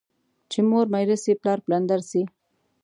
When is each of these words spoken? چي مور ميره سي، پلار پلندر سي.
چي 0.51 0.59
مور 0.69 0.85
ميره 0.93 1.17
سي، 1.23 1.31
پلار 1.41 1.57
پلندر 1.65 2.01
سي. 2.09 2.21